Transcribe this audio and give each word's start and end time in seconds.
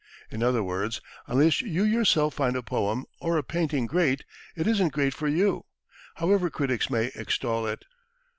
In 0.31 0.41
other 0.41 0.63
words, 0.63 0.99
unless 1.27 1.61
you 1.61 1.83
yourself 1.83 2.33
find 2.33 2.55
a 2.55 2.63
poem 2.63 3.05
or 3.19 3.37
a 3.37 3.43
painting 3.43 3.85
great, 3.85 4.25
it 4.55 4.65
isn't 4.65 4.93
great 4.93 5.13
for 5.13 5.27
you, 5.27 5.65
however 6.15 6.49
critics 6.49 6.89
may 6.89 7.11
extol 7.13 7.67
it. 7.67 7.85